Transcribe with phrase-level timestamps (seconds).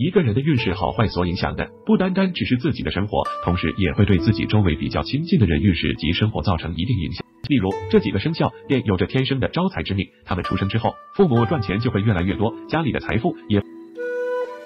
[0.00, 7.22] 一个人的运势好坏所影响的，不单单只是自己的生活，同时也会对自己周围比较亲近的人运势及生活造成一定影响。
[7.48, 13.62] 例如，这几个生肖便有着天生的招财之命，他们出生之后，父母赚钱就会越来越多，家里的财富也，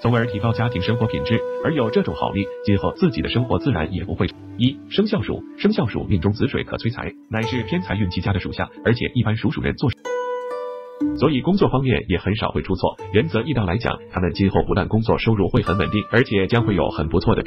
[0.01, 1.37] 从而提高家庭生活品质。
[1.65, 4.27] 而有这种好命，今后自己的生活自然也不会。
[4.57, 9.89] 一生肖鼠，生肖鼠命中子水可催财，乃是偏财运极佳的属相，而且一般属鼠人做。
[9.89, 9.97] 事
[11.17, 12.97] 所以工作方面也很少会出错。
[13.13, 17.43] 原则一道来讲，他们今后不但工作收入会很稳定，而且将会有很不错的，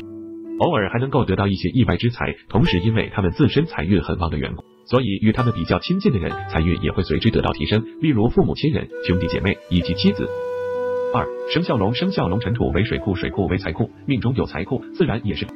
[0.58, 2.34] 偶尔还能够得到一些意外之财。
[2.48, 7.84] 同时，因为他们自身财运很旺的缘故，所以与他们比较亲近的人，财运也会随之得到提升。
[8.00, 10.28] 例如父母亲人、兄弟姐妹以及妻子。
[11.14, 15.46] 二生肖龙，生肖龙辰土为水库，水库为财库，命中有财库，自然也是。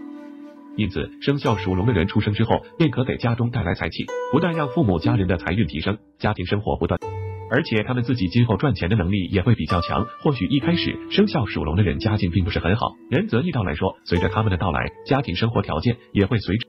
[0.77, 6.98] 因此，生肖属龙的人出生之后，便可给家中带来财气，不但让父母家人的财运提升，家庭生活不断。
[7.52, 10.06] 而且他们自己今后赚钱的能力也会比较强。
[10.23, 16.67] 或许一开始生肖属龙的人家境并不是很好，仁泽易道来说，随着他们的到来，家庭生活条件也会随之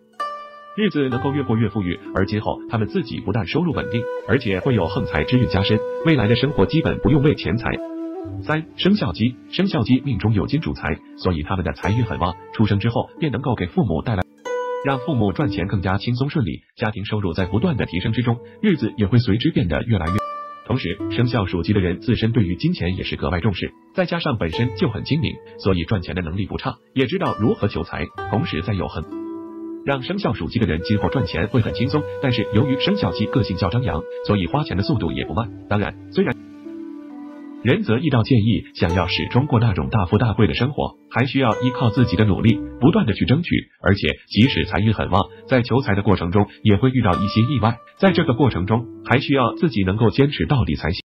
[0.76, 1.98] 日子能够越过越富裕。
[2.14, 7.72] 而今后他们自己不但收入稳定，而且会有横财之运加深，未来的生活基本不用为钱财。
[8.42, 14.24] 三生肖鸡，生肖鸡命中有金主财，所以他们的财运很旺，出生之后便能够给父母带来，
[14.86, 20.23] 让父母赚钱更加轻松顺利，家庭收入在不断的提升之中，日子也会随之变得越来越。
[20.74, 28.08] 同时，生肖属鸡的人自身对于金钱也是格外重视，再加上本身就很精明，所以赚钱的能力不差，也知道如何求财。
[28.32, 29.04] 同时，再有很
[29.86, 32.02] 让生肖属鸡的人今后赚钱会很轻松。
[32.24, 35.48] 但是，由于生肖鸡个性较张扬，所以花钱的速度也不慢。
[35.70, 36.33] 当然，虽然。
[37.64, 43.56] 仁泽易道建议，想要始终过那种大富大贵的生活，还需要依靠自己的努力，不断的去争取。
[43.82, 47.78] 而且，即使财运很旺，在求财的过程中，也会遇到一些意外。
[47.98, 51.00] 在这个过程中，还需要自己能够坚持到底才行。